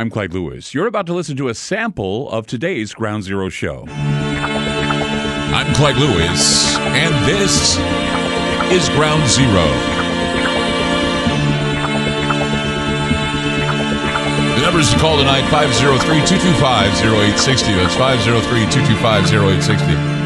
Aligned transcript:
I'm 0.00 0.08
Clyde 0.08 0.32
Lewis. 0.32 0.72
You're 0.72 0.86
about 0.86 1.04
to 1.08 1.12
listen 1.12 1.36
to 1.36 1.48
a 1.48 1.54
sample 1.54 2.30
of 2.30 2.46
today's 2.46 2.94
Ground 2.94 3.22
Zero 3.22 3.50
show. 3.50 3.84
I'm 3.86 5.74
Clyde 5.74 5.96
Lewis, 5.96 6.74
and 6.78 7.14
this 7.26 7.76
is 8.72 8.88
Ground 8.96 9.28
Zero. 9.28 9.66
The 14.54 14.62
numbers 14.62 14.90
to 14.90 14.98
call 14.98 15.18
tonight 15.18 15.46
503 15.50 16.24
225 16.24 16.94
0860. 17.04 17.74
That's 17.74 17.94
503 17.94 18.60
225 18.72 19.34
0860. 19.34 20.19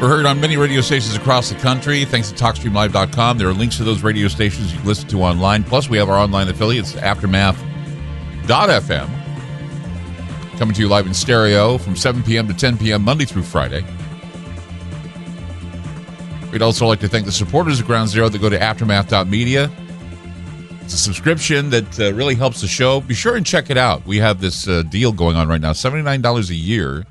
We're 0.00 0.08
heard 0.08 0.26
on 0.26 0.40
many 0.40 0.56
radio 0.56 0.80
stations 0.80 1.16
across 1.16 1.48
the 1.48 1.56
country. 1.56 2.04
Thanks 2.04 2.30
to 2.30 2.36
TalkStreamLive.com. 2.36 3.36
There 3.36 3.48
are 3.48 3.52
links 3.52 3.78
to 3.78 3.84
those 3.84 4.00
radio 4.00 4.28
stations 4.28 4.72
you 4.72 4.78
can 4.78 4.86
listen 4.86 5.08
to 5.08 5.22
online. 5.22 5.64
Plus, 5.64 5.90
we 5.90 5.98
have 5.98 6.08
our 6.08 6.16
online 6.16 6.48
affiliates, 6.48 6.94
Aftermath.fm, 6.94 9.08
coming 10.56 10.74
to 10.76 10.80
you 10.80 10.88
live 10.88 11.08
in 11.08 11.14
stereo 11.14 11.78
from 11.78 11.96
7 11.96 12.22
p.m. 12.22 12.46
to 12.46 12.54
10 12.54 12.78
p.m. 12.78 13.02
Monday 13.02 13.24
through 13.24 13.42
Friday. 13.42 13.84
We'd 16.52 16.62
also 16.62 16.86
like 16.86 17.00
to 17.00 17.08
thank 17.08 17.26
the 17.26 17.32
supporters 17.32 17.80
of 17.80 17.86
Ground 17.86 18.08
Zero 18.08 18.28
that 18.28 18.40
go 18.40 18.48
to 18.48 18.58
Aftermath.media. 18.58 19.68
It's 20.82 20.94
a 20.94 20.96
subscription 20.96 21.70
that 21.70 21.98
uh, 21.98 22.14
really 22.14 22.36
helps 22.36 22.60
the 22.60 22.68
show. 22.68 23.00
Be 23.00 23.14
sure 23.14 23.34
and 23.34 23.44
check 23.44 23.68
it 23.68 23.76
out. 23.76 24.06
We 24.06 24.18
have 24.18 24.40
this 24.40 24.68
uh, 24.68 24.84
deal 24.84 25.10
going 25.10 25.34
on 25.34 25.48
right 25.48 25.60
now 25.60 25.72
$79 25.72 26.50
a 26.50 26.54
year 26.54 27.04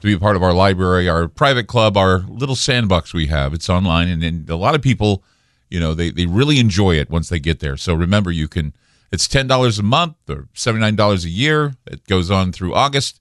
to 0.00 0.06
be 0.06 0.12
a 0.12 0.18
part 0.18 0.36
of 0.36 0.42
our 0.42 0.52
library, 0.52 1.08
our 1.08 1.28
private 1.28 1.66
club, 1.66 1.96
our 1.96 2.20
little 2.20 2.54
sandbox 2.54 3.12
we 3.12 3.26
have. 3.26 3.52
It's 3.52 3.68
online, 3.68 4.08
and, 4.08 4.22
and 4.22 4.48
a 4.48 4.56
lot 4.56 4.74
of 4.74 4.82
people, 4.82 5.24
you 5.68 5.80
know, 5.80 5.94
they, 5.94 6.10
they 6.10 6.26
really 6.26 6.58
enjoy 6.58 6.96
it 6.96 7.10
once 7.10 7.28
they 7.28 7.40
get 7.40 7.60
there. 7.60 7.76
So 7.76 7.94
remember, 7.94 8.30
you 8.30 8.48
can, 8.48 8.74
it's 9.10 9.26
$10 9.26 9.78
a 9.78 9.82
month 9.82 10.16
or 10.28 10.48
$79 10.54 11.24
a 11.24 11.28
year. 11.28 11.74
It 11.86 12.06
goes 12.06 12.30
on 12.30 12.52
through 12.52 12.74
August. 12.74 13.20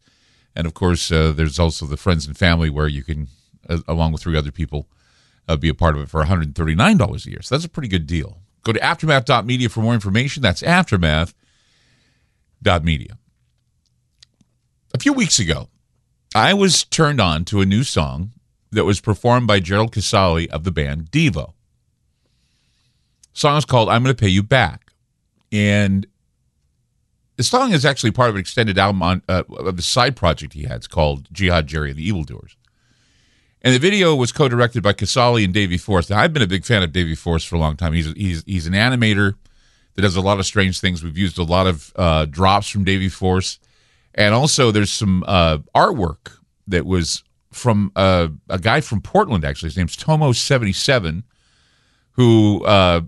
And 0.56 0.68
of 0.68 0.74
course, 0.74 1.12
uh, 1.12 1.34
there's 1.34 1.60
also 1.60 1.86
the 1.86 1.98
friends 1.98 2.28
and 2.28 2.38
family 2.38 2.70
where 2.70 2.88
you 2.88 3.04
can, 3.04 3.28
uh, 3.70 3.80
along 3.88 4.12
with 4.12 4.22
three 4.22 4.38
other 4.38 4.52
people, 4.52 4.88
uh, 5.48 5.56
be 5.56 5.70
a 5.70 5.74
part 5.74 5.96
of 5.96 6.02
it 6.02 6.10
for 6.10 6.24
$139 6.24 7.26
a 7.26 7.30
year. 7.30 7.42
So 7.42 7.56
that's 7.56 7.66
a 7.66 7.70
pretty 7.70 7.88
good 7.88 8.06
deal. 8.06 8.40
Go 8.64 8.74
to 8.74 8.84
aftermath.media 8.84 9.70
for 9.70 9.80
more 9.82 9.94
information. 9.94 10.44
That's 10.44 10.62
aftermath.media. 10.62 13.18
A 14.94 15.00
few 15.00 15.14
weeks 15.14 15.40
ago, 15.40 15.70
I 16.36 16.54
was 16.54 16.84
turned 16.84 17.22
on 17.22 17.46
to 17.46 17.62
a 17.62 17.66
new 17.66 17.84
song 17.84 18.32
that 18.72 18.86
was 18.86 19.00
performed 19.00 19.48
by 19.48 19.60
Gerald 19.60 19.92
Casale 19.92 20.50
of 20.50 20.64
the 20.64 20.72
band 20.72 21.12
Devo. 21.12 21.54
The 23.34 23.40
song 23.40 23.58
is 23.58 23.66
called 23.66 23.90
I'm 23.90 24.04
Going 24.04 24.16
to 24.16 24.20
Pay 24.20 24.30
You 24.30 24.44
Back. 24.44 24.92
And 25.52 26.06
the 27.38 27.44
song 27.44 27.72
is 27.72 27.86
actually 27.86 28.12
part 28.12 28.30
of 28.30 28.36
an 28.36 28.42
extended 28.42 28.78
album 28.78 29.02
on, 29.02 29.22
uh, 29.30 29.44
of 29.50 29.80
a 29.80 29.82
side 29.82 30.16
project 30.16 30.54
he 30.54 30.64
had. 30.64 30.78
It's 30.78 30.88
called 30.88 31.28
Jihad 31.32 31.68
Jerry 31.68 31.92
and 31.92 32.00
the 32.00 32.08
Evildoers. 32.08 32.58
And 33.62 33.74
the 33.74 33.80
video 33.80 34.16
was 34.16 34.32
co-directed 34.32 34.84
by 34.84 34.94
Casale 34.94 35.44
and 35.44 35.54
Davey 35.54 35.78
Force. 35.78 36.10
Now, 36.10 36.20
I've 36.20 36.34
been 36.34 36.44
a 36.44 36.48
big 36.48 36.66
fan 36.66 36.84
of 36.84 36.92
Davey 36.92 37.16
Force 37.16 37.44
for 37.44 37.56
a 37.56 37.60
long 37.60 37.76
time. 37.76 37.94
He's 37.94 38.12
he's 38.14 38.44
he's 38.46 38.68
an 38.68 38.74
animator 38.74 39.36
that 39.96 40.04
does 40.04 40.16
a 40.16 40.22
lot 40.22 40.40
of 40.40 40.46
strange 40.46 40.80
things. 40.80 41.04
We've 41.04 41.18
used 41.18 41.38
a 41.38 41.44
lot 41.44 41.68
of 41.68 41.92
uh, 41.96 42.26
drops 42.26 42.70
from 42.70 42.84
Davey 42.84 43.10
Force. 43.10 43.60
And 44.18 44.34
also, 44.34 44.72
there's 44.72 44.92
some 44.92 45.24
uh, 45.28 45.60
artwork 45.76 46.40
that 46.68 46.88
was 46.88 47.24
from 47.52 47.92
uh, 47.96 48.30
a 48.50 48.58
guy 48.58 48.82
from 48.82 49.00
Portland, 49.00 49.46
actually. 49.46 49.68
His 49.68 49.78
name's 49.78 49.96
Tomo77, 49.96 51.24
who 52.14 52.66
uh, 52.66 53.02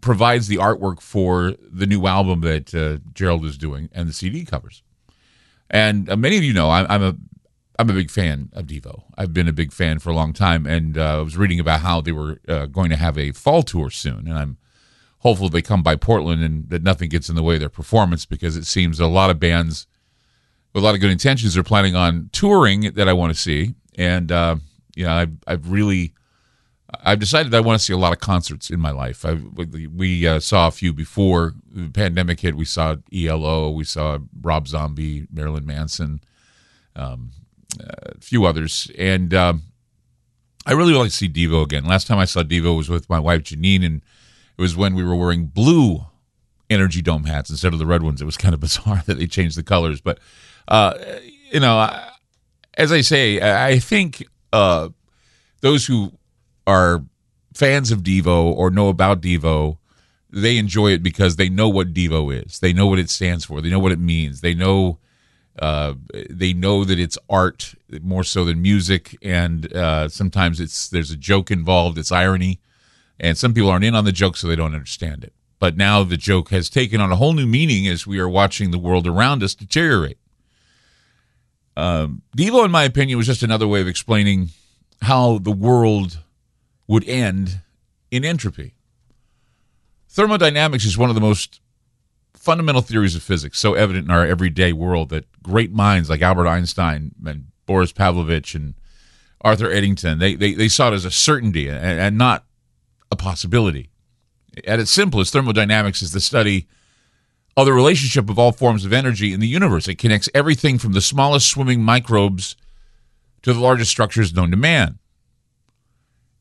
provides 0.00 0.48
the 0.48 0.56
artwork 0.56 1.02
for 1.02 1.54
the 1.60 1.86
new 1.86 2.06
album 2.06 2.40
that 2.40 2.74
uh, 2.74 2.98
Gerald 3.12 3.44
is 3.44 3.58
doing 3.58 3.90
and 3.92 4.08
the 4.08 4.14
CD 4.14 4.46
covers. 4.46 4.82
And 5.68 6.08
uh, 6.08 6.16
many 6.16 6.38
of 6.38 6.42
you 6.42 6.54
know 6.54 6.70
I'm, 6.70 6.86
I'm, 6.88 7.02
a 7.02 7.16
I'm 7.78 7.90
a 7.90 7.92
big 7.92 8.10
fan 8.10 8.48
of 8.54 8.66
Devo. 8.66 9.02
I've 9.18 9.34
been 9.34 9.48
a 9.48 9.52
big 9.52 9.72
fan 9.72 9.98
for 9.98 10.08
a 10.08 10.14
long 10.14 10.32
time, 10.32 10.64
and 10.64 10.96
uh, 10.96 11.18
I 11.18 11.20
was 11.20 11.36
reading 11.36 11.60
about 11.60 11.80
how 11.80 12.00
they 12.00 12.12
were 12.12 12.36
going 12.72 12.88
to 12.90 12.96
have 12.96 13.18
a 13.18 13.32
fall 13.32 13.62
tour 13.62 13.90
soon, 13.90 14.26
and 14.26 14.38
I'm 14.38 14.56
hopeful 15.18 15.50
they 15.50 15.60
come 15.60 15.82
by 15.82 15.96
Portland 15.96 16.42
and 16.42 16.70
that 16.70 16.82
nothing 16.82 17.10
gets 17.10 17.28
in 17.28 17.34
the 17.34 17.42
way 17.42 17.54
of 17.54 17.60
their 17.60 17.68
performance 17.68 18.24
because 18.24 18.56
it 18.56 18.64
seems 18.64 19.00
a 19.00 19.06
lot 19.06 19.28
of 19.28 19.40
bands 19.40 19.86
with 20.76 20.84
a 20.84 20.86
lot 20.86 20.94
of 20.94 21.00
good 21.00 21.10
intentions 21.10 21.56
are 21.56 21.62
planning 21.62 21.96
on 21.96 22.28
touring 22.32 22.82
that 22.82 23.08
I 23.08 23.14
want 23.14 23.34
to 23.34 23.40
see, 23.40 23.74
and 23.96 24.30
uh, 24.30 24.56
you 24.94 25.06
know, 25.06 25.12
I've, 25.12 25.32
I've 25.46 25.70
really. 25.70 26.12
I've 27.02 27.18
decided 27.18 27.52
I 27.52 27.60
want 27.60 27.80
to 27.80 27.84
see 27.84 27.92
a 27.92 27.98
lot 27.98 28.12
of 28.12 28.20
concerts 28.20 28.70
in 28.70 28.78
my 28.78 28.92
life. 28.92 29.24
I, 29.24 29.34
we 29.34 30.26
uh, 30.26 30.38
saw 30.38 30.68
a 30.68 30.70
few 30.70 30.92
before 30.92 31.52
the 31.68 31.88
pandemic 31.90 32.40
hit. 32.40 32.56
We 32.56 32.64
saw 32.64 32.96
ELO, 33.12 33.70
we 33.70 33.84
saw 33.84 34.18
Rob 34.40 34.68
Zombie, 34.68 35.26
Marilyn 35.32 35.66
Manson, 35.66 36.20
um, 36.94 37.32
a 37.80 38.20
few 38.20 38.44
others, 38.44 38.90
and 38.96 39.34
um, 39.34 39.62
I 40.64 40.72
really 40.72 40.92
like 40.92 41.10
to 41.10 41.16
see 41.16 41.28
Devo 41.28 41.64
again. 41.64 41.84
Last 41.84 42.06
time 42.06 42.18
I 42.18 42.24
saw 42.24 42.42
Devo 42.42 42.76
was 42.76 42.88
with 42.88 43.10
my 43.10 43.18
wife 43.18 43.42
Janine, 43.42 43.84
and 43.84 44.02
it 44.56 44.60
was 44.60 44.76
when 44.76 44.94
we 44.94 45.02
were 45.02 45.16
wearing 45.16 45.46
blue 45.46 46.06
Energy 46.68 47.02
Dome 47.02 47.24
hats 47.24 47.50
instead 47.50 47.72
of 47.72 47.78
the 47.78 47.86
red 47.86 48.02
ones. 48.02 48.20
It 48.20 48.26
was 48.26 48.36
kind 48.36 48.54
of 48.54 48.60
bizarre 48.60 49.02
that 49.06 49.18
they 49.18 49.26
changed 49.26 49.56
the 49.56 49.62
colors, 49.62 50.00
but 50.00 50.20
uh, 50.68 50.94
you 51.50 51.60
know, 51.60 51.88
as 52.74 52.92
I 52.92 53.00
say, 53.00 53.40
I 53.40 53.78
think 53.78 54.26
uh, 54.52 54.88
those 55.60 55.86
who 55.86 56.12
are 56.66 57.04
fans 57.54 57.90
of 57.90 58.02
Devo 58.02 58.44
or 58.44 58.70
know 58.70 58.88
about 58.88 59.20
Devo, 59.20 59.78
they 60.30 60.58
enjoy 60.58 60.88
it 60.88 61.02
because 61.02 61.36
they 61.36 61.48
know 61.48 61.68
what 61.68 61.94
Devo 61.94 62.44
is. 62.44 62.58
They 62.58 62.72
know 62.72 62.86
what 62.86 62.98
it 62.98 63.10
stands 63.10 63.44
for. 63.44 63.60
They 63.60 63.70
know 63.70 63.78
what 63.78 63.92
it 63.92 63.98
means. 63.98 64.40
They 64.40 64.54
know 64.54 64.98
uh, 65.58 65.94
they 66.28 66.52
know 66.52 66.84
that 66.84 66.98
it's 66.98 67.16
art 67.30 67.74
more 68.02 68.24
so 68.24 68.44
than 68.44 68.60
music, 68.60 69.16
and 69.22 69.72
uh, 69.72 70.08
sometimes 70.08 70.60
it's 70.60 70.88
there's 70.88 71.10
a 71.10 71.16
joke 71.16 71.50
involved. 71.50 71.96
It's 71.96 72.12
irony, 72.12 72.60
and 73.18 73.38
some 73.38 73.54
people 73.54 73.70
aren't 73.70 73.84
in 73.84 73.94
on 73.94 74.04
the 74.04 74.12
joke, 74.12 74.36
so 74.36 74.46
they 74.46 74.56
don't 74.56 74.74
understand 74.74 75.24
it. 75.24 75.32
But 75.58 75.76
now 75.76 76.04
the 76.04 76.18
joke 76.18 76.50
has 76.50 76.68
taken 76.68 77.00
on 77.00 77.10
a 77.10 77.16
whole 77.16 77.32
new 77.32 77.46
meaning 77.46 77.86
as 77.88 78.06
we 78.06 78.18
are 78.18 78.28
watching 78.28 78.70
the 78.70 78.78
world 78.78 79.06
around 79.06 79.42
us 79.42 79.54
deteriorate. 79.54 80.18
Um, 81.76 82.22
Devo, 82.36 82.64
in 82.64 82.70
my 82.70 82.84
opinion, 82.84 83.18
was 83.18 83.26
just 83.26 83.42
another 83.42 83.68
way 83.68 83.80
of 83.80 83.88
explaining 83.88 84.50
how 85.02 85.38
the 85.38 85.52
world 85.52 86.18
would 86.86 87.06
end 87.08 87.60
in 88.10 88.24
entropy. 88.24 88.74
Thermodynamics 90.08 90.86
is 90.86 90.96
one 90.96 91.10
of 91.10 91.14
the 91.14 91.20
most 91.20 91.60
fundamental 92.34 92.80
theories 92.80 93.14
of 93.14 93.22
physics, 93.22 93.58
so 93.58 93.74
evident 93.74 94.06
in 94.06 94.10
our 94.10 94.24
everyday 94.24 94.72
world 94.72 95.10
that 95.10 95.30
great 95.42 95.72
minds 95.72 96.08
like 96.08 96.22
Albert 96.22 96.46
Einstein 96.46 97.12
and 97.26 97.48
Boris 97.66 97.92
Pavlovich 97.92 98.54
and 98.54 98.74
Arthur 99.42 99.70
Eddington, 99.70 100.18
they, 100.18 100.34
they, 100.34 100.54
they 100.54 100.68
saw 100.68 100.88
it 100.88 100.94
as 100.94 101.04
a 101.04 101.10
certainty 101.10 101.68
and, 101.68 101.78
and 101.78 102.16
not 102.16 102.44
a 103.10 103.16
possibility. 103.16 103.90
At 104.66 104.80
its 104.80 104.90
simplest, 104.90 105.32
thermodynamics 105.32 106.00
is 106.00 106.12
the 106.12 106.20
study 106.20 106.66
of 107.56 107.66
the 107.66 107.72
relationship 107.72 108.28
of 108.28 108.38
all 108.38 108.52
forms 108.52 108.84
of 108.84 108.92
energy 108.92 109.32
in 109.32 109.40
the 109.40 109.48
universe. 109.48 109.88
It 109.88 109.96
connects 109.96 110.28
everything 110.34 110.78
from 110.78 110.92
the 110.92 111.00
smallest 111.00 111.48
swimming 111.48 111.82
microbes 111.82 112.56
to 113.42 113.52
the 113.52 113.60
largest 113.60 113.90
structures 113.90 114.34
known 114.34 114.50
to 114.50 114.56
man. 114.56 114.98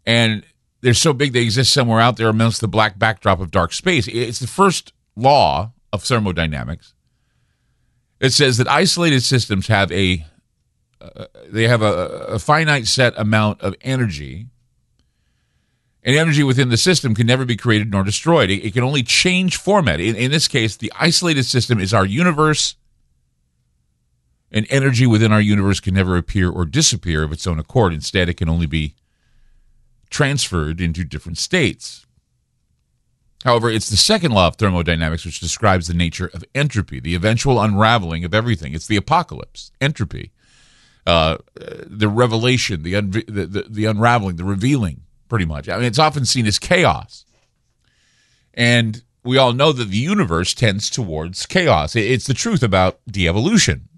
And 0.06 0.44
they're 0.82 0.94
so 0.94 1.14
big 1.14 1.34
they 1.34 1.42
exist 1.42 1.74
somewhere 1.74 2.02
out 2.02 2.18
there 2.18 2.30
amongst 2.30 2.62
the 2.62 2.68
black 2.68 3.00
backdrop 3.00 3.40
of 3.40 3.50
dark 3.50 3.74
space. 3.74 4.08
It's 4.08 4.40
the 4.40 4.48
first 4.48 4.94
law 5.16 5.72
of 5.94 6.04
thermodynamics. 6.04 6.94
It 8.20 8.34
says 8.34 8.58
that 8.58 8.68
isolated 8.68 9.22
systems 9.22 9.68
have 9.68 9.92
a 9.92 10.26
uh, 11.02 11.26
they 11.48 11.68
have 11.68 11.82
a, 11.82 12.08
a 12.28 12.40
finite 12.40 12.88
set 12.88 13.14
amount 13.18 13.62
of 13.62 13.76
energy 13.82 14.48
and 16.06 16.16
energy 16.16 16.44
within 16.44 16.70
the 16.70 16.78
system 16.78 17.16
can 17.16 17.26
never 17.26 17.46
be 17.46 17.58
created 17.58 17.92
nor 17.92 18.04
destroyed. 18.04 18.52
It, 18.52 18.64
it 18.64 18.74
can 18.74 18.84
only 18.84 19.02
change 19.02 19.58
format. 19.58 20.00
In, 20.00 20.16
in 20.16 20.30
this 20.30 20.48
case, 20.48 20.78
the 20.78 20.94
isolated 20.98 21.46
system 21.46 21.80
is 21.80 21.94
our 21.94 22.06
universe, 22.06 22.76
and 24.52 24.68
energy 24.70 25.08
within 25.08 25.34
our 25.34 25.42
universe 25.42 25.80
can 25.80 25.96
never 25.96 26.16
appear 26.16 26.50
or 26.50 26.64
disappear 26.64 27.24
of 27.24 27.32
its 27.32 27.48
own 27.48 27.60
accord. 27.60 27.92
Instead, 27.92 28.30
it 28.30 28.38
can 28.38 28.48
only 28.48 28.68
be 28.68 28.94
transferred 30.12 30.80
into 30.80 31.04
different 31.04 31.40
states. 31.40 32.06
However, 33.44 33.70
it's 33.70 33.90
the 33.90 33.98
second 33.98 34.32
law 34.32 34.48
of 34.48 34.56
thermodynamics 34.56 35.26
which 35.26 35.40
describes 35.40 35.88
the 35.88 35.94
nature 35.96 36.30
of 36.34 36.44
entropy, 36.54 37.00
the 37.00 37.16
eventual 37.16 37.60
unraveling 37.60 38.24
of 38.24 38.34
everything. 38.34 38.74
It's 38.74 38.88
the 38.88 38.96
apocalypse, 38.96 39.72
entropy, 39.82 40.32
uh, 41.06 41.38
the 41.56 42.08
revelation, 42.08 42.84
the, 42.84 42.96
un- 42.96 43.10
the, 43.10 43.46
the, 43.46 43.66
the 43.68 43.86
unraveling, 43.86 44.36
the 44.36 44.44
revealing 44.44 45.05
pretty 45.30 45.46
much. 45.46 45.70
I 45.70 45.76
mean, 45.78 45.86
it's 45.86 46.00
often 46.00 46.26
seen 46.26 46.46
as 46.46 46.60
chaos. 46.60 47.26
And 48.54 49.02
we 49.24 49.38
all 49.38 49.54
know 49.54 49.72
that 49.72 49.90
the 49.90 49.98
universe 49.98 50.54
tends 50.54 50.90
towards 50.90 51.46
chaos. 51.46 51.96
It's 51.96 52.28
the 52.28 52.34
truth 52.34 52.64
about 52.64 53.00
de 53.10 53.28
evolution. 53.28 53.90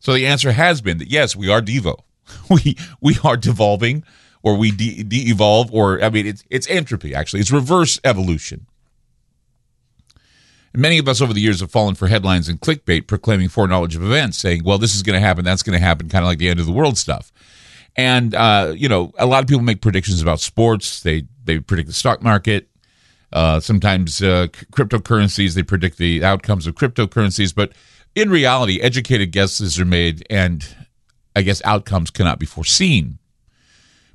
So 0.00 0.12
the 0.12 0.26
answer 0.26 0.52
has 0.52 0.80
been 0.80 0.98
that 0.98 1.08
yes, 1.08 1.34
we 1.34 1.48
are 1.48 1.62
Devo. 1.62 2.00
We 2.50 2.76
we 3.00 3.16
are 3.22 3.36
devolving 3.36 4.02
or 4.42 4.56
we 4.56 4.70
de 4.72 5.30
evolve 5.30 5.72
or 5.72 6.02
I 6.02 6.10
mean 6.10 6.26
it's 6.26 6.44
it's 6.50 6.68
entropy 6.68 7.14
actually. 7.14 7.40
It's 7.40 7.52
reverse 7.52 8.00
evolution. 8.04 8.66
Many 10.74 10.98
of 10.98 11.08
us 11.08 11.22
over 11.22 11.32
the 11.32 11.40
years 11.40 11.60
have 11.60 11.70
fallen 11.70 11.94
for 11.94 12.08
headlines 12.08 12.48
and 12.50 12.60
clickbait 12.60 13.06
proclaiming 13.06 13.48
foreknowledge 13.48 13.96
of 13.96 14.02
events, 14.02 14.36
saying, 14.36 14.62
well, 14.62 14.76
this 14.76 14.94
is 14.94 15.02
going 15.02 15.18
to 15.18 15.26
happen, 15.26 15.42
that's 15.42 15.62
going 15.62 15.78
to 15.78 15.82
happen, 15.82 16.10
kind 16.10 16.22
of 16.22 16.26
like 16.26 16.36
the 16.36 16.50
end 16.50 16.60
of 16.60 16.66
the 16.66 16.72
world 16.72 16.98
stuff. 16.98 17.32
And, 17.96 18.34
uh, 18.34 18.74
you 18.76 18.88
know, 18.88 19.12
a 19.18 19.26
lot 19.26 19.42
of 19.42 19.48
people 19.48 19.62
make 19.62 19.80
predictions 19.80 20.20
about 20.20 20.40
sports. 20.40 21.02
They, 21.02 21.24
they 21.44 21.58
predict 21.60 21.88
the 21.88 21.94
stock 21.94 22.22
market. 22.22 22.68
Uh, 23.32 23.58
sometimes 23.60 24.22
uh, 24.22 24.48
cryptocurrencies, 24.72 25.54
they 25.54 25.62
predict 25.62 25.98
the 25.98 26.22
outcomes 26.22 26.66
of 26.66 26.74
cryptocurrencies. 26.74 27.54
But 27.54 27.72
in 28.14 28.30
reality, 28.30 28.80
educated 28.80 29.32
guesses 29.32 29.80
are 29.80 29.84
made, 29.84 30.26
and 30.30 30.66
I 31.34 31.42
guess 31.42 31.62
outcomes 31.64 32.10
cannot 32.10 32.38
be 32.38 32.46
foreseen. 32.46 33.18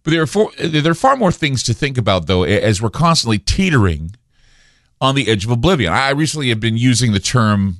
But 0.03 0.11
there 0.11 0.21
are, 0.23 0.27
for, 0.27 0.51
there 0.57 0.91
are 0.91 0.95
far 0.95 1.15
more 1.15 1.31
things 1.31 1.61
to 1.63 1.73
think 1.73 1.97
about, 1.97 2.27
though, 2.27 2.43
as 2.43 2.81
we're 2.81 2.89
constantly 2.89 3.37
teetering 3.37 4.15
on 4.99 5.15
the 5.15 5.27
edge 5.29 5.43
of 5.43 5.51
oblivion. 5.51 5.91
I 5.91 6.11
recently 6.11 6.49
have 6.49 6.59
been 6.59 6.77
using 6.77 7.11
the 7.11 7.19
term, 7.19 7.77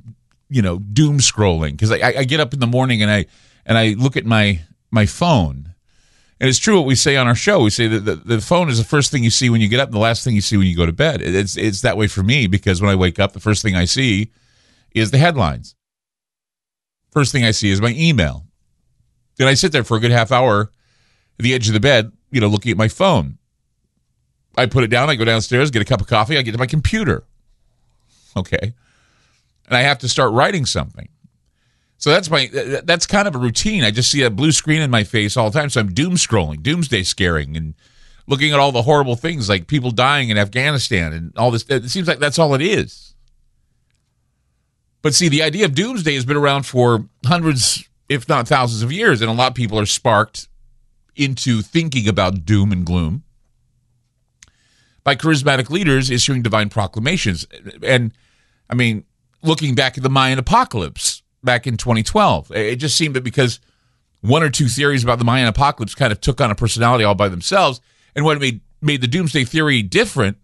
you 0.49 0.61
know, 0.61 0.79
doom 0.79 1.19
scrolling 1.19 1.71
because 1.71 1.91
I, 1.91 2.13
I 2.17 2.23
get 2.23 2.39
up 2.39 2.53
in 2.53 2.59
the 2.59 2.67
morning 2.67 3.01
and 3.01 3.11
I 3.11 3.27
and 3.65 3.77
I 3.77 3.89
look 3.97 4.17
at 4.17 4.25
my 4.25 4.61
my 4.89 5.05
phone, 5.05 5.70
and 6.41 6.49
it's 6.49 6.57
true 6.57 6.77
what 6.77 6.87
we 6.87 6.95
say 6.95 7.17
on 7.17 7.27
our 7.27 7.35
show. 7.35 7.61
We 7.61 7.69
say 7.69 7.85
that 7.85 7.99
the, 7.99 8.15
the 8.15 8.41
phone 8.41 8.67
is 8.67 8.79
the 8.79 8.83
first 8.83 9.11
thing 9.11 9.23
you 9.23 9.29
see 9.29 9.51
when 9.51 9.61
you 9.61 9.67
get 9.67 9.79
up, 9.79 9.89
and 9.89 9.93
the 9.93 9.99
last 9.99 10.23
thing 10.23 10.33
you 10.33 10.41
see 10.41 10.57
when 10.57 10.65
you 10.65 10.75
go 10.75 10.87
to 10.87 10.91
bed. 10.91 11.21
It's 11.21 11.55
it's 11.55 11.81
that 11.81 11.97
way 11.97 12.07
for 12.07 12.23
me 12.23 12.47
because 12.47 12.81
when 12.81 12.89
I 12.89 12.95
wake 12.95 13.19
up, 13.19 13.33
the 13.33 13.39
first 13.39 13.61
thing 13.61 13.75
I 13.75 13.85
see 13.85 14.31
is 14.95 15.11
the 15.11 15.19
headlines. 15.19 15.75
First 17.11 17.31
thing 17.31 17.45
I 17.45 17.51
see 17.51 17.69
is 17.69 17.79
my 17.79 17.93
email. 17.95 18.47
Then 19.37 19.47
I 19.47 19.53
sit 19.53 19.71
there 19.71 19.83
for 19.83 19.97
a 19.97 19.99
good 19.99 20.09
half 20.09 20.31
hour 20.31 20.61
at 20.61 20.69
the 21.43 21.53
edge 21.53 21.67
of 21.67 21.75
the 21.75 21.79
bed, 21.79 22.11
you 22.31 22.41
know, 22.41 22.47
looking 22.47 22.71
at 22.71 22.77
my 22.77 22.87
phone. 22.87 23.37
I 24.57 24.65
put 24.65 24.83
it 24.83 24.87
down, 24.87 25.11
I 25.11 25.15
go 25.15 25.25
downstairs, 25.25 25.69
get 25.69 25.83
a 25.83 25.85
cup 25.85 26.01
of 26.01 26.07
coffee, 26.07 26.39
I 26.39 26.41
get 26.41 26.53
to 26.53 26.57
my 26.57 26.65
computer. 26.65 27.23
Okay. 28.35 28.73
And 29.67 29.77
I 29.77 29.81
have 29.81 29.99
to 29.99 30.09
start 30.09 30.33
writing 30.33 30.65
something. 30.65 31.07
So 32.01 32.09
that's 32.09 32.31
my 32.31 32.49
that's 32.83 33.05
kind 33.05 33.27
of 33.27 33.35
a 33.35 33.37
routine. 33.37 33.83
I 33.83 33.91
just 33.91 34.09
see 34.09 34.23
a 34.23 34.31
blue 34.31 34.51
screen 34.51 34.81
in 34.81 34.89
my 34.89 35.03
face 35.03 35.37
all 35.37 35.51
the 35.51 35.59
time. 35.59 35.69
So 35.69 35.79
I'm 35.79 35.93
doom 35.93 36.15
scrolling, 36.15 36.63
doomsday 36.63 37.03
scaring 37.03 37.55
and 37.55 37.75
looking 38.25 38.51
at 38.53 38.59
all 38.59 38.71
the 38.71 38.81
horrible 38.81 39.15
things 39.15 39.47
like 39.47 39.67
people 39.67 39.91
dying 39.91 40.29
in 40.29 40.37
Afghanistan 40.37 41.13
and 41.13 41.31
all 41.37 41.51
this. 41.51 41.63
It 41.69 41.89
seems 41.89 42.07
like 42.07 42.17
that's 42.17 42.39
all 42.39 42.55
it 42.55 42.61
is. 42.61 43.13
But 45.03 45.13
see, 45.13 45.29
the 45.29 45.43
idea 45.43 45.63
of 45.65 45.75
doomsday 45.75 46.15
has 46.15 46.25
been 46.25 46.37
around 46.37 46.65
for 46.65 47.05
hundreds, 47.23 47.87
if 48.09 48.27
not 48.27 48.47
thousands 48.47 48.81
of 48.81 48.91
years, 48.91 49.21
and 49.21 49.29
a 49.29 49.33
lot 49.33 49.49
of 49.49 49.55
people 49.55 49.79
are 49.79 49.85
sparked 49.85 50.47
into 51.15 51.61
thinking 51.61 52.07
about 52.07 52.45
doom 52.45 52.71
and 52.71 52.83
gloom 52.83 53.23
by 55.03 55.15
charismatic 55.15 55.69
leaders 55.69 56.09
issuing 56.09 56.41
divine 56.41 56.69
proclamations. 56.69 57.45
And 57.83 58.11
I 58.71 58.73
mean, 58.73 59.05
looking 59.43 59.75
back 59.75 59.97
at 59.97 60.03
the 60.03 60.09
Mayan 60.09 60.39
apocalypse 60.39 61.20
back 61.43 61.67
in 61.67 61.77
2012, 61.77 62.51
it 62.51 62.75
just 62.77 62.97
seemed 62.97 63.15
that 63.15 63.23
because 63.23 63.59
one 64.21 64.43
or 64.43 64.49
two 64.49 64.67
theories 64.67 65.03
about 65.03 65.19
the 65.19 65.25
Mayan 65.25 65.47
apocalypse 65.47 65.95
kind 65.95 66.11
of 66.11 66.21
took 66.21 66.39
on 66.39 66.51
a 66.51 66.55
personality 66.55 67.03
all 67.03 67.15
by 67.15 67.29
themselves, 67.29 67.81
and 68.15 68.25
what 68.25 68.39
made 68.39 68.61
made 68.81 69.01
the 69.01 69.07
doomsday 69.07 69.43
theory 69.43 69.81
different 69.81 70.37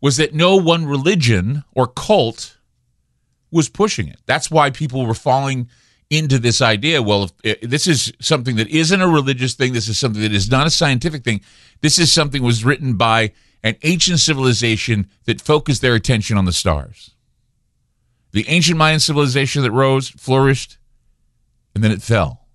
was 0.00 0.16
that 0.16 0.34
no 0.34 0.56
one 0.56 0.86
religion 0.86 1.64
or 1.74 1.86
cult 1.86 2.58
was 3.50 3.68
pushing 3.68 4.08
it. 4.08 4.18
That's 4.26 4.50
why 4.50 4.70
people 4.70 5.06
were 5.06 5.14
falling 5.14 5.68
into 6.10 6.38
this 6.38 6.60
idea. 6.60 7.02
Well, 7.02 7.24
if, 7.24 7.32
if 7.62 7.70
this 7.70 7.86
is 7.86 8.12
something 8.20 8.56
that 8.56 8.68
isn't 8.68 9.00
a 9.00 9.08
religious 9.08 9.54
thing, 9.54 9.72
this 9.72 9.88
is 9.88 9.98
something 9.98 10.22
that 10.22 10.32
is 10.32 10.50
not 10.50 10.66
a 10.66 10.70
scientific 10.70 11.24
thing. 11.24 11.40
This 11.80 11.98
is 11.98 12.12
something 12.12 12.42
was 12.42 12.64
written 12.64 12.94
by 12.96 13.32
an 13.62 13.76
ancient 13.82 14.18
civilization 14.18 15.08
that 15.24 15.40
focused 15.40 15.82
their 15.82 15.94
attention 15.94 16.36
on 16.36 16.46
the 16.46 16.52
stars. 16.52 17.14
The 18.32 18.48
ancient 18.48 18.78
Mayan 18.78 19.00
civilization 19.00 19.62
that 19.62 19.70
rose, 19.70 20.08
flourished, 20.08 20.78
and 21.74 21.84
then 21.84 21.90
it 21.90 22.02
fell. 22.02 22.46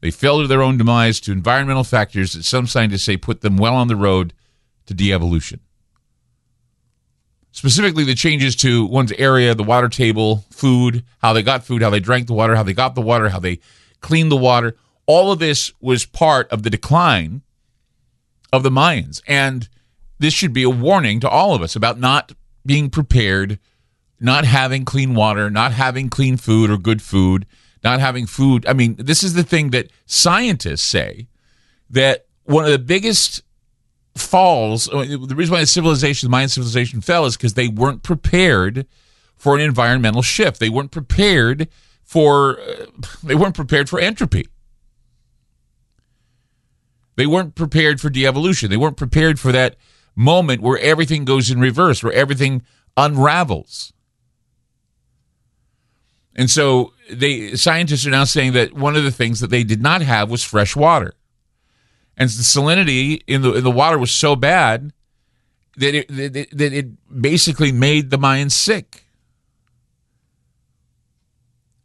They 0.00 0.10
fell 0.10 0.40
to 0.40 0.46
their 0.46 0.62
own 0.62 0.76
demise 0.76 1.20
to 1.20 1.32
environmental 1.32 1.84
factors 1.84 2.34
that 2.34 2.44
some 2.44 2.66
scientists 2.66 3.04
say 3.04 3.16
put 3.16 3.40
them 3.40 3.56
well 3.56 3.74
on 3.74 3.88
the 3.88 3.96
road 3.96 4.34
to 4.86 4.94
de 4.94 5.12
evolution 5.12 5.60
specifically 7.54 8.02
the 8.02 8.16
changes 8.16 8.56
to 8.56 8.84
one's 8.84 9.12
area, 9.12 9.54
the 9.54 9.62
water 9.62 9.88
table, 9.88 10.44
food, 10.50 11.04
how 11.18 11.32
they 11.32 11.42
got 11.42 11.64
food, 11.64 11.80
how 11.80 11.88
they 11.88 12.00
drank 12.00 12.26
the 12.26 12.34
water, 12.34 12.56
how 12.56 12.64
they 12.64 12.74
got 12.74 12.96
the 12.96 13.00
water, 13.00 13.28
how 13.28 13.38
they 13.38 13.60
cleaned 14.00 14.30
the 14.30 14.36
water. 14.36 14.76
All 15.06 15.30
of 15.30 15.38
this 15.38 15.72
was 15.80 16.04
part 16.04 16.50
of 16.50 16.64
the 16.64 16.70
decline 16.70 17.42
of 18.52 18.64
the 18.64 18.70
Mayans. 18.70 19.22
And 19.26 19.68
this 20.18 20.34
should 20.34 20.52
be 20.52 20.64
a 20.64 20.70
warning 20.70 21.20
to 21.20 21.28
all 21.28 21.54
of 21.54 21.62
us 21.62 21.76
about 21.76 21.98
not 21.98 22.32
being 22.66 22.90
prepared, 22.90 23.60
not 24.24 24.46
having 24.46 24.86
clean 24.86 25.14
water, 25.14 25.50
not 25.50 25.72
having 25.72 26.08
clean 26.08 26.38
food 26.38 26.70
or 26.70 26.78
good 26.78 27.02
food, 27.02 27.44
not 27.84 28.00
having 28.00 28.24
food. 28.24 28.64
I 28.66 28.72
mean, 28.72 28.96
this 28.98 29.22
is 29.22 29.34
the 29.34 29.42
thing 29.42 29.68
that 29.70 29.90
scientists 30.06 30.82
say 30.82 31.28
that 31.90 32.24
one 32.44 32.64
of 32.64 32.70
the 32.70 32.78
biggest 32.78 33.42
falls. 34.16 34.86
The 34.86 35.34
reason 35.36 35.52
why 35.52 35.60
the 35.60 35.66
civilization, 35.66 36.26
the 36.26 36.30
Mayan 36.30 36.48
civilization, 36.48 37.02
fell 37.02 37.26
is 37.26 37.36
because 37.36 37.52
they 37.52 37.68
weren't 37.68 38.02
prepared 38.02 38.86
for 39.36 39.54
an 39.54 39.60
environmental 39.60 40.22
shift. 40.22 40.58
They 40.58 40.70
weren't 40.70 40.90
prepared 40.90 41.68
for 42.02 42.58
uh, 42.60 42.86
they 43.22 43.34
weren't 43.34 43.54
prepared 43.54 43.90
for 43.90 44.00
entropy. 44.00 44.46
They 47.16 47.26
weren't 47.26 47.54
prepared 47.54 48.00
for 48.00 48.08
de-evolution. 48.08 48.70
They 48.70 48.76
weren't 48.76 48.96
prepared 48.96 49.38
for 49.38 49.52
that 49.52 49.76
moment 50.16 50.62
where 50.62 50.78
everything 50.78 51.26
goes 51.26 51.50
in 51.50 51.60
reverse, 51.60 52.02
where 52.02 52.12
everything 52.12 52.62
unravels. 52.96 53.92
And 56.36 56.50
so 56.50 56.92
they 57.10 57.54
scientists 57.54 58.06
are 58.06 58.10
now 58.10 58.24
saying 58.24 58.52
that 58.54 58.72
one 58.72 58.96
of 58.96 59.04
the 59.04 59.12
things 59.12 59.40
that 59.40 59.50
they 59.50 59.64
did 59.64 59.82
not 59.82 60.02
have 60.02 60.30
was 60.30 60.42
fresh 60.42 60.74
water 60.74 61.14
and 62.16 62.28
the 62.28 62.42
salinity 62.42 63.22
in 63.26 63.42
the 63.42 63.54
in 63.54 63.64
the 63.64 63.70
water 63.70 63.98
was 63.98 64.10
so 64.10 64.36
bad 64.36 64.92
that 65.76 65.94
it 65.94 66.08
that, 66.08 66.72
it 66.72 67.20
basically 67.20 67.72
made 67.72 68.10
the 68.10 68.18
Mayans 68.18 68.52
sick. 68.52 69.04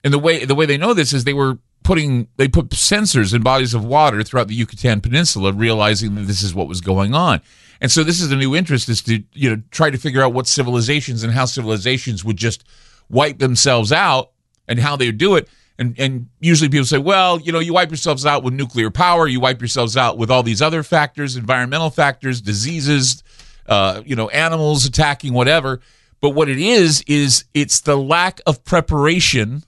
And 0.04 0.14
the 0.14 0.20
way 0.20 0.46
the 0.46 0.56
way 0.56 0.66
they 0.66 0.78
know 0.78 0.94
this 0.94 1.14
is 1.14 1.24
they 1.24 1.34
were 1.34 1.58
putting 1.84 2.28
they 2.38 2.48
put 2.48 2.70
sensors 2.70 3.34
in 3.34 3.42
bodies 3.42 3.74
of 3.74 3.84
water 3.84 4.24
throughout 4.24 4.48
the 4.48 4.56
Yucatan 4.56 5.02
Peninsula, 5.02 5.52
realizing 5.52 6.16
that 6.16 6.22
this 6.22 6.44
is 6.44 6.54
what 6.54 6.68
was 6.68 6.82
going 6.82 7.14
on. 7.14 7.42
And 7.82 7.90
so 7.90 8.04
this 8.04 8.22
is 8.22 8.32
a 8.32 8.36
new 8.36 8.56
interest 8.56 8.88
is 8.90 9.02
to 9.04 9.24
you 9.34 9.50
know 9.50 9.62
try 9.72 9.90
to 9.90 9.98
figure 9.98 10.22
out 10.22 10.34
what 10.34 10.48
civilizations 10.48 11.24
and 11.24 11.34
how 11.34 11.46
civilizations 11.46 12.24
would 12.24 12.38
just 12.38 12.64
wipe 13.10 13.40
themselves 13.40 13.92
out 13.92 14.32
and 14.70 14.80
how 14.80 14.96
they 14.96 15.12
do 15.12 15.36
it. 15.36 15.50
And, 15.78 16.00
and 16.00 16.28
usually 16.40 16.70
people 16.70 16.86
say, 16.86 16.98
well, 16.98 17.40
you 17.40 17.52
know, 17.52 17.60
you 17.60 17.74
wipe 17.74 17.90
yourselves 17.90 18.26
out 18.26 18.44
with 18.44 18.54
nuclear 18.54 18.92
power, 18.92 19.28
you 19.28 19.40
wipe 19.40 19.60
yourselves 19.60 19.98
out 19.98 20.18
with 20.18 20.30
all 20.30 20.44
these 20.44 20.62
other 20.62 20.84
factors, 20.84 21.36
environmental 21.36 21.90
factors, 21.90 22.42
diseases, 22.42 23.24
uh, 23.66 24.02
you 24.06 24.16
know, 24.16 24.30
animals 24.30 24.86
attacking, 24.86 25.34
whatever. 25.34 25.82
But 26.22 26.32
what 26.32 26.50
it 26.50 26.60
is, 26.60 27.02
is 27.08 27.46
it's 27.54 27.80
the 27.82 27.98
lack 27.98 28.42
of 28.46 28.64
preparation 28.66 29.64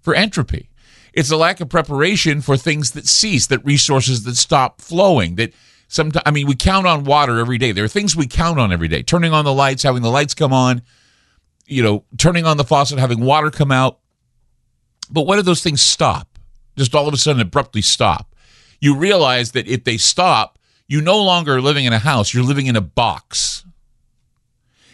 for 0.00 0.14
entropy. 0.14 0.70
It's 1.12 1.30
a 1.30 1.36
lack 1.36 1.60
of 1.60 1.68
preparation 1.68 2.40
for 2.40 2.56
things 2.56 2.92
that 2.92 3.06
cease, 3.06 3.46
that 3.48 3.64
resources 3.64 4.24
that 4.24 4.36
stop 4.36 4.80
flowing, 4.80 5.36
that 5.36 5.52
sometimes, 5.88 6.22
I 6.24 6.30
mean, 6.30 6.46
we 6.46 6.56
count 6.56 6.86
on 6.86 7.04
water 7.04 7.38
every 7.38 7.58
day. 7.58 7.72
There 7.72 7.84
are 7.84 7.88
things 7.88 8.16
we 8.16 8.26
count 8.26 8.58
on 8.58 8.72
every 8.72 8.88
day. 8.88 9.02
Turning 9.02 9.32
on 9.34 9.44
the 9.44 9.52
lights, 9.52 9.82
having 9.82 10.02
the 10.02 10.10
lights 10.10 10.34
come 10.34 10.54
on, 10.54 10.82
you 11.66 11.82
know, 11.82 12.04
turning 12.18 12.46
on 12.46 12.56
the 12.56 12.64
faucet, 12.64 12.98
having 12.98 13.20
water 13.20 13.50
come 13.50 13.72
out. 13.72 13.98
But 15.10 15.26
what 15.26 15.38
if 15.38 15.44
those 15.44 15.62
things 15.62 15.82
stop? 15.82 16.38
Just 16.76 16.94
all 16.94 17.06
of 17.06 17.14
a 17.14 17.16
sudden 17.16 17.40
abruptly 17.40 17.82
stop. 17.82 18.34
You 18.80 18.96
realize 18.96 19.52
that 19.52 19.68
if 19.68 19.84
they 19.84 19.96
stop, 19.96 20.58
you 20.86 21.00
no 21.00 21.22
longer 21.22 21.56
are 21.56 21.60
living 21.60 21.84
in 21.84 21.92
a 21.92 21.98
house, 21.98 22.34
you're 22.34 22.44
living 22.44 22.66
in 22.66 22.76
a 22.76 22.80
box. 22.80 23.64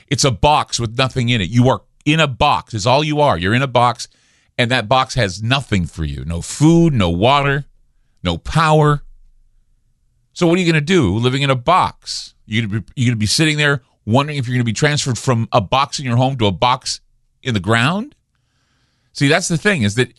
It's 0.09 0.25
a 0.25 0.31
box 0.31 0.79
with 0.79 0.97
nothing 0.97 1.29
in 1.29 1.41
it. 1.41 1.51
You 1.51 1.69
are 1.69 1.83
in 2.05 2.21
a 2.21 2.27
box, 2.27 2.75
is 2.75 2.87
all 2.87 3.03
you 3.03 3.21
are. 3.21 3.39
You're 3.39 3.55
in 3.55 3.63
a 3.63 3.69
box, 3.69 4.09
and 4.59 4.71
that 4.71 4.89
box 4.89 5.15
has 5.15 5.43
nothing 5.43 5.87
for 5.87 6.05
you 6.05 6.25
no 6.25 6.43
food, 6.43 6.93
no 6.93 7.11
water, 7.11 7.65
no 8.23 8.37
power. 8.37 9.03
So, 10.33 10.47
what 10.47 10.57
are 10.57 10.61
you 10.61 10.71
going 10.71 10.81
to 10.83 10.87
do 10.87 11.15
living 11.17 11.43
in 11.43 11.51
a 11.51 11.57
box? 11.57 12.35
You're 12.47 12.67
going 12.67 12.85
to 12.97 13.17
be 13.17 13.27
sitting 13.27 13.57
there 13.57 13.83
wondering 14.11 14.39
if 14.39 14.47
you're 14.47 14.55
going 14.55 14.65
to 14.65 14.65
be 14.65 14.73
transferred 14.73 15.19
from 15.19 15.49
a 15.53 15.61
box 15.61 15.99
in 15.99 16.05
your 16.05 16.17
home 16.17 16.37
to 16.39 16.47
a 16.47 16.53
box 16.53 17.01
in 17.43 17.55
the 17.55 17.61
ground? 17.61 18.15
See, 19.13 19.29
that's 19.29 19.49
the 19.49 19.59
thing 19.59 19.83
is 19.83 19.95
that 19.97 20.13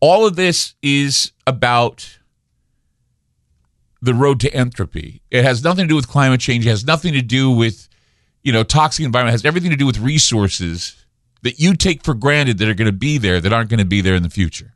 all 0.00 0.26
of 0.26 0.36
this 0.36 0.74
is 0.82 1.32
about 1.46 2.18
the 4.02 4.14
road 4.14 4.40
to 4.40 4.52
entropy. 4.52 5.22
It 5.30 5.44
has 5.44 5.64
nothing 5.64 5.84
to 5.84 5.88
do 5.88 5.96
with 5.96 6.08
climate 6.08 6.40
change. 6.40 6.66
It 6.66 6.70
has 6.70 6.84
nothing 6.84 7.14
to 7.14 7.22
do 7.22 7.50
with, 7.50 7.88
you 8.42 8.52
know, 8.52 8.62
toxic 8.62 9.04
environment. 9.04 9.32
It 9.32 9.38
has 9.40 9.44
everything 9.46 9.70
to 9.70 9.76
do 9.76 9.86
with 9.86 9.98
resources 9.98 11.06
that 11.42 11.58
you 11.58 11.74
take 11.74 12.04
for 12.04 12.14
granted 12.14 12.58
that 12.58 12.68
are 12.68 12.74
going 12.74 12.86
to 12.86 12.92
be 12.92 13.18
there 13.18 13.40
that 13.40 13.52
aren't 13.52 13.70
going 13.70 13.78
to 13.78 13.86
be 13.86 14.00
there 14.00 14.14
in 14.14 14.22
the 14.22 14.30
future. 14.30 14.74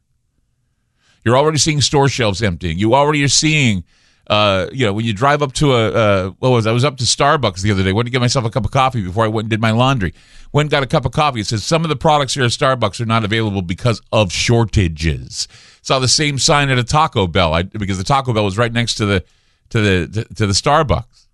You're 1.25 1.37
already 1.37 1.59
seeing 1.59 1.81
store 1.81 2.09
shelves 2.09 2.43
emptying. 2.43 2.79
You 2.79 2.95
already 2.95 3.23
are 3.23 3.29
seeing 3.29 3.85
Uh, 4.29 4.69
you 4.73 4.85
know, 4.85 4.93
when 4.93 5.07
you 5.07 5.15
drive 5.15 5.41
up 5.41 5.55
to 5.55 5.73
a, 5.73 5.91
uh, 5.91 6.31
what 6.39 6.51
was 6.51 6.67
I 6.67 6.73
was 6.73 6.85
up 6.85 6.99
to 6.99 7.05
Starbucks 7.05 7.63
the 7.63 7.71
other 7.71 7.83
day. 7.83 7.93
Went 7.93 8.07
to 8.07 8.11
get 8.11 8.21
myself 8.21 8.45
a 8.45 8.51
cup 8.51 8.67
of 8.67 8.71
coffee 8.71 9.03
before 9.03 9.25
I 9.25 9.29
went 9.29 9.45
and 9.45 9.51
did 9.51 9.61
my 9.61 9.71
laundry. 9.71 10.13
Went 10.53 10.67
and 10.67 10.71
got 10.71 10.83
a 10.83 10.87
cup 10.87 11.07
of 11.07 11.13
coffee. 11.13 11.41
It 11.41 11.47
says 11.47 11.65
some 11.65 11.83
of 11.83 11.89
the 11.89 11.97
products 11.97 12.35
here 12.35 12.45
at 12.45 12.51
Starbucks 12.51 13.01
are 13.01 13.07
not 13.07 13.25
available 13.25 13.63
because 13.63 14.03
of 14.13 14.31
shortages. 14.31 15.49
Saw 15.81 15.99
the 15.99 16.09
same 16.09 16.39
sign 16.39 16.69
at 16.69 16.79
a 16.79 16.85
Taco 16.85 17.27
Bell 17.27 17.55
I, 17.55 17.63
because 17.63 17.97
the 17.97 18.05
Taco 18.05 18.35
Bell 18.35 18.45
was 18.45 18.59
right 18.59 18.73
next 18.73 18.97
to 18.97 19.07
the 19.07 19.25
to 19.71 19.81
the 19.81 20.25
to, 20.25 20.35
to 20.35 20.47
the 20.47 20.53
Starbucks. 20.53 21.27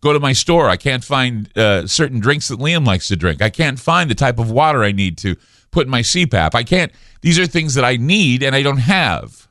Go 0.00 0.12
to 0.12 0.20
my 0.20 0.32
store. 0.32 0.68
I 0.68 0.76
can't 0.76 1.02
find 1.02 1.50
uh, 1.58 1.88
certain 1.88 2.20
drinks 2.20 2.46
that 2.48 2.60
Liam 2.60 2.86
likes 2.86 3.08
to 3.08 3.16
drink. 3.16 3.42
I 3.42 3.50
can't 3.50 3.80
find 3.80 4.08
the 4.08 4.14
type 4.14 4.38
of 4.38 4.48
water 4.48 4.84
I 4.84 4.92
need 4.92 5.18
to 5.18 5.34
put 5.72 5.86
in 5.86 5.90
my 5.90 6.02
CPAP. 6.02 6.54
I 6.54 6.62
can't. 6.62 6.92
These 7.20 7.36
are 7.40 7.48
things 7.48 7.74
that 7.74 7.84
I 7.84 7.96
need 7.96 8.44
and 8.44 8.54
I 8.54 8.62
don't 8.62 8.78
have. 8.78 9.47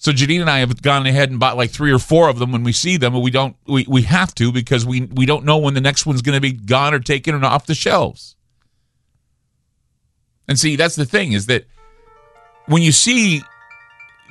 So 0.00 0.12
Janine 0.12 0.40
and 0.40 0.48
I 0.48 0.60
have 0.60 0.80
gone 0.80 1.06
ahead 1.06 1.30
and 1.30 1.40
bought 1.40 1.56
like 1.56 1.70
three 1.70 1.92
or 1.92 1.98
four 1.98 2.28
of 2.28 2.38
them 2.38 2.52
when 2.52 2.62
we 2.62 2.72
see 2.72 2.96
them, 2.96 3.14
and 3.14 3.22
we 3.22 3.32
don't 3.32 3.56
we, 3.66 3.84
we 3.88 4.02
have 4.02 4.32
to 4.36 4.52
because 4.52 4.86
we 4.86 5.02
we 5.02 5.26
don't 5.26 5.44
know 5.44 5.58
when 5.58 5.74
the 5.74 5.80
next 5.80 6.06
one's 6.06 6.22
going 6.22 6.36
to 6.36 6.40
be 6.40 6.52
gone 6.52 6.94
or 6.94 7.00
taken 7.00 7.34
or 7.34 7.44
off 7.44 7.66
the 7.66 7.74
shelves. 7.74 8.36
And 10.46 10.58
see, 10.58 10.76
that's 10.76 10.96
the 10.96 11.04
thing 11.04 11.32
is 11.32 11.46
that 11.46 11.66
when 12.66 12.82
you 12.82 12.92
see 12.92 13.42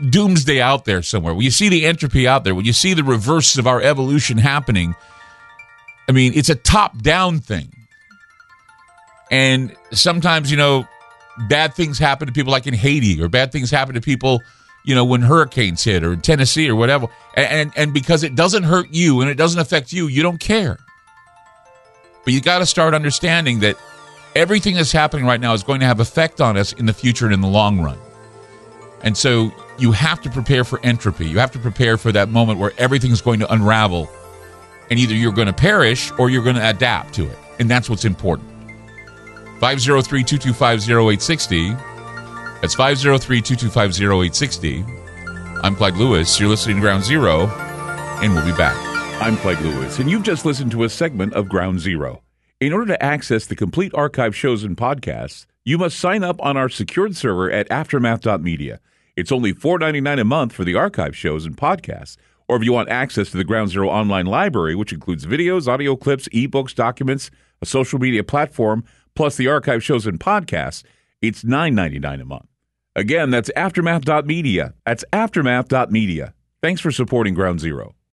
doomsday 0.10 0.62
out 0.62 0.86
there 0.86 1.02
somewhere, 1.02 1.34
when 1.34 1.44
you 1.44 1.52
see 1.52 1.70
the 1.70 1.86
entropy 1.86 2.28
out 2.28 2.44
there, 2.44 2.56
when 2.56 2.66
you 2.66 2.74
see 2.74 2.94
the 2.94 3.04
reverse 3.04 3.58
of 3.58 3.68
our 3.68 3.82
evolution 3.82 4.38
happening, 4.38 4.96
I 6.08 6.14
mean, 6.14 6.32
it's 6.34 6.50
a 6.50 6.56
top 6.56 7.02
down 7.02 7.40
thing. 7.40 7.72
And 9.30 9.76
sometimes, 9.92 10.50
you 10.50 10.58
know, 10.58 10.88
bad 11.50 11.74
things 11.74 12.00
happen 12.00 12.28
to 12.28 12.34
people 12.34 12.52
like 12.52 12.68
in 12.68 12.74
Haiti 12.74 13.22
or 13.22 13.28
bad 13.28 13.52
things 13.52 13.70
happen 13.70 13.96
to 13.96 14.02
people 14.02 14.42
you 14.88 14.96
know, 14.96 15.04
when 15.04 15.22
hurricanes 15.22 15.84
hit 15.84 16.02
or 16.02 16.16
Tennessee 16.16 16.70
or 16.70 16.76
whatever. 16.76 17.08
And, 17.36 17.74
and, 17.76 17.94
because 17.94 18.24
it 18.24 18.36
doesn't 18.36 18.64
hurt 18.64 18.88
you 18.90 19.20
and 19.20 19.30
it 19.30 19.36
doesn't 19.36 19.60
affect 19.60 19.92
you, 19.92 20.08
you 20.08 20.24
don't 20.24 20.40
care. 20.40 20.78
But 22.24 22.34
you 22.34 22.40
got 22.40 22.60
to 22.60 22.66
start 22.66 22.94
understanding 22.94 23.60
that 23.60 23.76
everything 24.34 24.76
that's 24.76 24.94
happening 24.94 25.26
right 25.26 25.42
now 25.42 25.54
is 25.54 25.62
going 25.62 25.82
to 25.82 25.86
have 25.86 26.00
effect 26.00 26.40
on 26.40 26.56
us 26.56 26.72
in 26.72 26.86
the 26.86 26.94
future 26.94 27.26
and 27.26 27.34
in 27.34 27.42
the 27.42 27.50
long 27.50 27.82
run. 27.82 27.98
And 29.04 29.18
so 29.18 29.52
you 29.78 29.92
have 29.92 30.22
to 30.22 30.30
prepare 30.30 30.64
for 30.64 30.80
entropy. 30.84 31.28
You 31.28 31.40
have 31.40 31.52
to 31.52 31.60
prepare 31.60 31.98
for 31.98 32.14
that 32.14 32.30
moment 32.30 32.58
where 32.58 32.72
everything's 32.78 33.20
going 33.20 33.42
to 33.42 33.54
unravel 33.54 34.10
and 34.90 34.98
either 34.98 35.14
you're 35.14 35.34
going 35.34 35.48
to 35.48 35.54
perish 35.54 36.14
or 36.18 36.30
you're 36.30 36.44
going 36.44 36.56
to 36.56 36.70
adapt 36.70 37.14
to 37.16 37.26
it. 37.26 37.38
And 37.60 37.70
that's 37.70 37.90
what's 37.90 38.06
important. 38.06 38.50
503 39.60 40.24
225 40.24 40.90
0860 40.90 41.76
that's 42.62 42.76
503 42.76 43.42
225 43.42 43.92
0860. 43.92 44.84
I'm 45.64 45.76
Clyde 45.76 45.98
Lewis. 45.98 46.40
You're 46.40 46.50
listening 46.50 46.78
to 46.78 46.82
Ground 46.82 47.04
Zero, 47.04 47.48
and 48.22 48.34
we'll 48.34 48.46
be 48.46 48.56
back. 48.58 48.76
I'm 49.22 49.38
Clyde 49.38 49.62
Lewis, 49.62 50.00
and 50.00 50.10
you've 50.10 50.24
just 50.24 50.46
listened 50.46 50.72
to 50.72 50.84
a 50.84 50.90
segment 50.90 51.34
of 51.34 51.50
Ground 51.50 51.80
Zero. 51.80 52.22
In 52.60 52.74
order 52.74 52.88
to 52.88 53.04
access 53.04 53.46
the 53.46 53.56
complete 53.56 53.94
archive 53.94 54.36
shows 54.36 54.64
and 54.64 54.76
podcasts, 54.76 55.46
you 55.64 55.78
must 55.78 56.00
sign 56.00 56.24
up 56.24 56.42
on 56.42 56.58
our 56.58 56.70
secured 56.70 57.16
server 57.16 57.52
at 57.52 57.70
aftermath.media. 57.70 58.80
It's 59.16 59.32
only 59.32 59.54
$4.99 59.54 60.22
a 60.22 60.24
month 60.24 60.54
for 60.54 60.64
the 60.64 60.76
archive 60.76 61.16
shows 61.16 61.46
and 61.46 61.58
podcasts. 61.58 62.18
Or 62.48 62.56
if 62.56 62.64
you 62.64 62.72
want 62.72 62.90
access 62.90 63.30
to 63.32 63.38
the 63.38 63.44
Ground 63.44 63.70
Zero 63.70 63.90
online 63.90 64.26
library, 64.26 64.76
which 64.76 64.94
includes 64.94 65.26
videos, 65.26 65.68
audio 65.68 65.96
clips, 65.96 66.28
ebooks, 66.30 66.74
documents, 66.74 67.30
a 67.62 67.66
social 67.66 68.00
media 68.00 68.24
platform, 68.24 68.84
plus 69.16 69.36
the 69.36 69.48
archive 69.48 69.84
shows 69.84 70.08
and 70.08 70.20
podcasts, 70.20 70.84
it's 71.22 71.44
$9.99 71.44 72.22
a 72.22 72.26
month. 72.26 72.48
Again, 72.96 73.30
that's 73.30 73.50
aftermath.media. 73.56 74.74
That's 74.86 75.06
aftermath.media. 75.14 76.34
Thanks 76.62 76.82
for 76.82 76.92
supporting 76.92 77.34
Ground 77.34 77.60
Zero. 77.60 77.97